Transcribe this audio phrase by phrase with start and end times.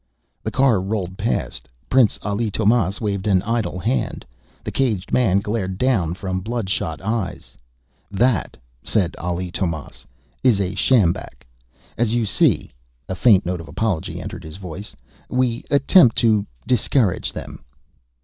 [0.41, 1.69] The car rolled past.
[1.87, 4.25] Prince Ali Tomás waved an idle hand.
[4.63, 7.55] The caged man glared down from bloodshot eyes.
[8.09, 10.05] "That," said Ali Tomás,
[10.43, 11.45] "is a sjambak.
[11.99, 12.71] As you see,"
[13.07, 14.95] a faint note of apology entered his voice,
[15.29, 17.63] "we attempt to discourage them."